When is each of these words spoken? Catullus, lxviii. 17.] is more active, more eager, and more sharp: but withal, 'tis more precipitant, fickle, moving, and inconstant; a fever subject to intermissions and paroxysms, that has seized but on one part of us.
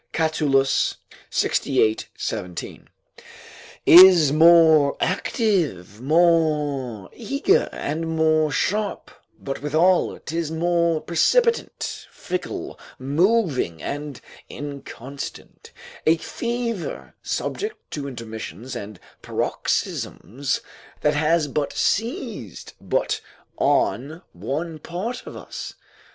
Catullus, 0.13 0.95
lxviii. 1.31 2.05
17.] 2.17 2.89
is 3.85 4.31
more 4.33 4.97
active, 4.99 6.01
more 6.01 7.07
eager, 7.13 7.69
and 7.71 8.07
more 8.09 8.51
sharp: 8.51 9.11
but 9.37 9.61
withal, 9.61 10.17
'tis 10.17 10.49
more 10.49 11.01
precipitant, 11.01 12.07
fickle, 12.09 12.79
moving, 12.97 13.79
and 13.79 14.21
inconstant; 14.49 15.71
a 16.07 16.17
fever 16.17 17.13
subject 17.21 17.77
to 17.91 18.07
intermissions 18.07 18.75
and 18.75 18.99
paroxysms, 19.21 20.61
that 21.01 21.13
has 21.13 21.47
seized 21.75 22.73
but 22.81 23.21
on 23.55 24.23
one 24.33 24.79
part 24.79 25.27
of 25.27 25.37
us. 25.37 25.75